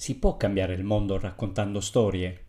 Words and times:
Si 0.00 0.18
può 0.18 0.38
cambiare 0.38 0.72
il 0.72 0.82
mondo 0.82 1.18
raccontando 1.18 1.78
storie? 1.78 2.46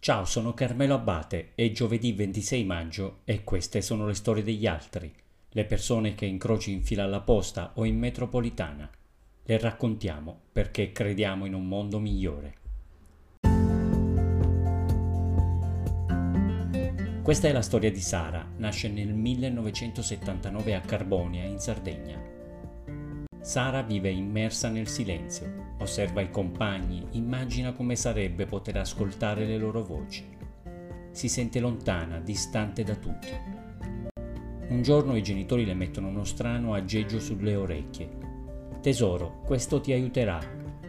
Ciao, 0.00 0.24
sono 0.24 0.52
Carmelo 0.52 0.94
Abate, 0.94 1.52
è 1.54 1.70
giovedì 1.70 2.10
26 2.10 2.64
maggio 2.64 3.20
e 3.22 3.44
queste 3.44 3.80
sono 3.80 4.04
le 4.04 4.14
storie 4.14 4.42
degli 4.42 4.66
altri, 4.66 5.14
le 5.50 5.64
persone 5.64 6.16
che 6.16 6.26
incroci 6.26 6.72
in 6.72 6.82
fila 6.82 7.04
alla 7.04 7.20
posta 7.20 7.70
o 7.76 7.84
in 7.84 7.96
metropolitana. 7.96 8.90
Le 9.44 9.58
raccontiamo 9.58 10.40
perché 10.50 10.90
crediamo 10.90 11.44
in 11.44 11.54
un 11.54 11.68
mondo 11.68 12.00
migliore. 12.00 12.54
Questa 17.22 17.46
è 17.46 17.52
la 17.52 17.62
storia 17.62 17.92
di 17.92 18.00
Sara, 18.00 18.44
nasce 18.56 18.88
nel 18.88 19.14
1979 19.14 20.74
a 20.74 20.80
Carbonia, 20.80 21.44
in 21.44 21.60
Sardegna. 21.60 22.35
Sara 23.46 23.82
vive 23.82 24.10
immersa 24.10 24.68
nel 24.68 24.88
silenzio, 24.88 25.76
osserva 25.78 26.20
i 26.20 26.32
compagni, 26.32 27.06
immagina 27.12 27.72
come 27.72 27.94
sarebbe 27.94 28.44
poter 28.44 28.76
ascoltare 28.78 29.46
le 29.46 29.56
loro 29.56 29.84
voci. 29.84 30.24
Si 31.12 31.28
sente 31.28 31.60
lontana, 31.60 32.18
distante 32.18 32.82
da 32.82 32.96
tutti. 32.96 33.28
Un 34.66 34.82
giorno 34.82 35.14
i 35.14 35.22
genitori 35.22 35.64
le 35.64 35.74
mettono 35.74 36.08
uno 36.08 36.24
strano 36.24 36.74
aggeggio 36.74 37.20
sulle 37.20 37.54
orecchie. 37.54 38.10
Tesoro, 38.82 39.42
questo 39.44 39.80
ti 39.80 39.92
aiuterà. 39.92 40.40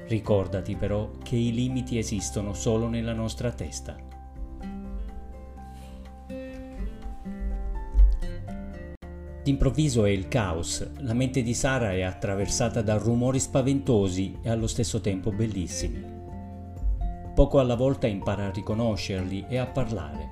Ricordati 0.07 0.75
però 0.75 1.11
che 1.21 1.35
i 1.35 1.53
limiti 1.53 1.99
esistono 1.99 2.53
solo 2.53 2.87
nella 2.87 3.13
nostra 3.13 3.51
testa. 3.51 3.95
D'improvviso 9.47 10.03
è 10.03 10.09
il 10.09 10.27
caos, 10.27 10.85
la 10.99 11.13
mente 11.13 11.41
di 11.41 11.53
Sara 11.53 11.93
è 11.93 12.01
attraversata 12.01 12.81
da 12.81 12.97
rumori 12.97 13.39
spaventosi 13.39 14.39
e 14.41 14.49
allo 14.49 14.67
stesso 14.67 14.99
tempo 14.99 15.31
bellissimi. 15.31 16.03
Poco 17.33 17.59
alla 17.59 17.75
volta 17.75 18.07
impara 18.07 18.47
a 18.47 18.51
riconoscerli 18.51 19.45
e 19.47 19.57
a 19.57 19.65
parlare. 19.65 20.29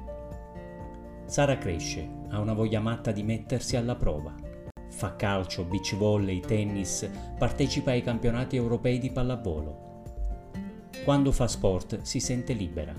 Sara 1.27 1.57
cresce, 1.57 2.05
ha 2.27 2.41
una 2.41 2.51
voglia 2.51 2.81
matta 2.81 3.13
di 3.13 3.23
mettersi 3.23 3.77
alla 3.77 3.95
prova. 3.95 4.35
Fa 4.89 5.15
calcio, 5.15 5.63
beach 5.63 5.95
volley, 5.95 6.41
tennis, 6.41 7.09
partecipa 7.37 7.91
ai 7.91 8.03
campionati 8.03 8.57
europei 8.57 8.99
di 8.99 9.11
pallavolo. 9.11 10.03
Quando 11.05 11.31
fa 11.31 11.47
sport 11.47 12.01
si 12.01 12.19
sente 12.19 12.51
libera. 12.51 12.93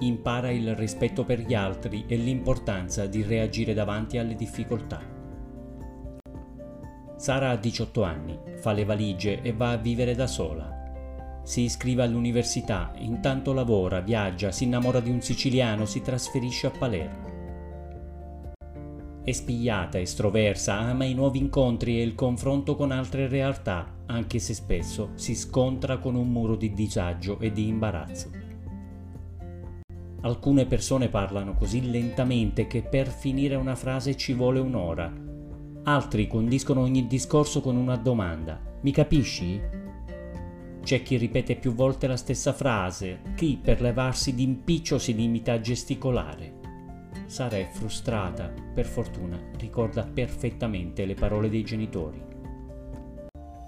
Impara 0.00 0.50
il 0.50 0.74
rispetto 0.74 1.24
per 1.24 1.38
gli 1.38 1.54
altri 1.54 2.06
e 2.08 2.16
l'importanza 2.16 3.06
di 3.06 3.22
reagire 3.22 3.72
davanti 3.72 4.18
alle 4.18 4.34
difficoltà. 4.34 5.11
Sara 7.22 7.50
ha 7.50 7.56
18 7.56 8.02
anni, 8.02 8.36
fa 8.56 8.72
le 8.72 8.84
valigie 8.84 9.42
e 9.42 9.52
va 9.52 9.70
a 9.70 9.76
vivere 9.76 10.16
da 10.16 10.26
sola. 10.26 11.40
Si 11.44 11.60
iscrive 11.60 12.02
all'università, 12.02 12.90
intanto 12.96 13.52
lavora, 13.52 14.00
viaggia, 14.00 14.50
si 14.50 14.64
innamora 14.64 14.98
di 14.98 15.08
un 15.08 15.20
siciliano, 15.20 15.86
si 15.86 16.02
trasferisce 16.02 16.66
a 16.66 16.70
Palermo. 16.70 17.30
È 19.22 19.30
spigliata, 19.30 20.00
estroversa, 20.00 20.76
ama 20.80 21.04
i 21.04 21.14
nuovi 21.14 21.38
incontri 21.38 22.00
e 22.00 22.02
il 22.02 22.16
confronto 22.16 22.74
con 22.74 22.90
altre 22.90 23.28
realtà, 23.28 23.98
anche 24.06 24.40
se 24.40 24.52
spesso 24.52 25.10
si 25.14 25.36
scontra 25.36 25.98
con 25.98 26.16
un 26.16 26.28
muro 26.28 26.56
di 26.56 26.72
disagio 26.72 27.38
e 27.38 27.52
di 27.52 27.68
imbarazzo. 27.68 28.30
Alcune 30.22 30.66
persone 30.66 31.08
parlano 31.08 31.54
così 31.54 31.88
lentamente 31.88 32.66
che 32.66 32.82
per 32.82 33.06
finire 33.06 33.54
una 33.54 33.76
frase 33.76 34.16
ci 34.16 34.32
vuole 34.32 34.58
un'ora 34.58 35.30
Altri 35.84 36.28
condiscono 36.28 36.82
ogni 36.82 37.08
discorso 37.08 37.60
con 37.60 37.74
una 37.74 37.96
domanda. 37.96 38.60
Mi 38.82 38.92
capisci? 38.92 39.60
C'è 40.80 41.02
chi 41.02 41.16
ripete 41.16 41.56
più 41.56 41.74
volte 41.74 42.06
la 42.06 42.16
stessa 42.16 42.52
frase, 42.52 43.20
chi 43.34 43.58
per 43.60 43.80
levarsi 43.80 44.32
d'impiccio 44.32 44.98
si 44.98 45.12
limita 45.12 45.54
a 45.54 45.60
gesticolare. 45.60 46.60
Sara 47.26 47.56
è 47.56 47.68
frustrata, 47.72 48.52
per 48.72 48.86
fortuna 48.86 49.40
ricorda 49.58 50.04
perfettamente 50.04 51.04
le 51.04 51.14
parole 51.14 51.48
dei 51.48 51.64
genitori. 51.64 52.22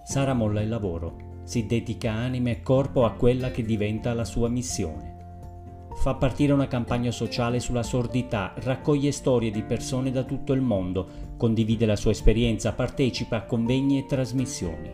Sara 0.05 0.35
molla 0.35 0.61
il 0.61 0.69
lavoro, 0.69 1.41
si 1.43 1.67
dedica 1.67 2.13
anima 2.13 2.51
e 2.51 2.63
corpo 2.63 3.05
a 3.05 3.15
quella 3.15 3.51
che 3.51 3.65
diventa 3.65 4.15
la 4.15 4.25
sua 4.25 4.49
missione 4.49 5.14
fa 5.95 6.15
partire 6.15 6.53
una 6.53 6.67
campagna 6.67 7.11
sociale 7.11 7.61
sulla 7.61 7.83
sordità, 7.83 8.53
raccoglie 8.57 9.13
storie 9.13 9.51
di 9.51 9.63
persone 9.63 10.11
da 10.11 10.23
tutto 10.25 10.53
il 10.53 10.61
mondo, 10.61 11.33
condivide 11.37 11.87
la 11.87 11.97
sua 11.97 12.11
esperienza, 12.11 12.73
partecipa 12.73 13.37
a 13.37 13.45
convegni 13.45 13.99
e 13.99 14.07
trasmissioni. 14.07 14.93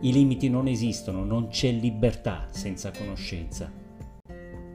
I 0.00 0.12
limiti 0.12 0.48
non 0.48 0.66
esistono, 0.66 1.24
non 1.24 1.48
c'è 1.48 1.70
libertà 1.70 2.46
senza 2.50 2.90
conoscenza. 2.90 3.70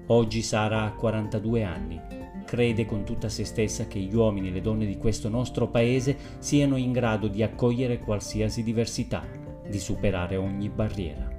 Oggi 0.08 0.42
Sara 0.44 0.84
ha 0.84 0.92
42 0.92 1.64
anni, 1.64 2.00
crede 2.46 2.86
con 2.86 3.04
tutta 3.04 3.28
se 3.28 3.44
stessa 3.44 3.88
che 3.88 4.00
gli 4.00 4.14
uomini 4.14 4.50
e 4.50 4.52
le 4.52 4.62
donne 4.62 4.86
di 4.86 4.98
questo 4.98 5.30
nostro 5.30 5.68
paese 5.68 6.16
siano 6.38 6.78
in 6.78 6.92
grado 6.92 7.28
di 7.28 7.42
accogliere 7.42 7.98
qualsiasi 7.98 8.62
diversità, 8.62 9.26
di 9.68 9.80
superare 9.80 10.36
ogni 10.36 10.70
barriera. 10.70 11.35